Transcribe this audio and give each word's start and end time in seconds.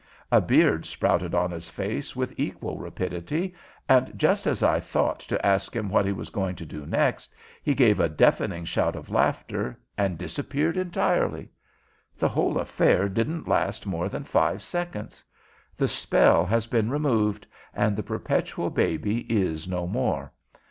A 0.31 0.41
beard 0.41 0.87
sprouted 0.87 1.35
on 1.35 1.51
his 1.51 1.69
face 1.69 2.15
with 2.15 2.33
equal 2.39 2.79
rapidity, 2.79 3.53
and, 3.87 4.17
just 4.17 4.47
as 4.47 4.63
I 4.63 4.79
thought 4.79 5.19
to 5.19 5.45
ask 5.45 5.75
him 5.75 5.89
what 5.89 6.07
he 6.07 6.11
was 6.11 6.31
going 6.31 6.55
to 6.55 6.65
do 6.65 6.87
next, 6.87 7.31
he 7.61 7.75
gave 7.75 7.99
a 7.99 8.09
deafening 8.09 8.65
shout 8.65 8.95
of 8.95 9.11
laughter 9.11 9.79
and 9.99 10.17
disappeared 10.17 10.75
entirely. 10.75 11.51
The 12.17 12.29
whole 12.29 12.57
affair 12.57 13.09
didn't 13.09 13.47
last 13.47 13.85
more 13.85 14.09
than 14.09 14.23
five 14.23 14.63
seconds. 14.63 15.23
The 15.77 15.87
spell 15.87 16.47
has 16.47 16.65
been 16.65 16.89
removed, 16.89 17.45
and 17.71 17.95
the 17.95 18.01
perpetual 18.01 18.71
baby 18.71 19.19
is 19.31 19.67
no 19.67 19.85
more. 19.85 20.31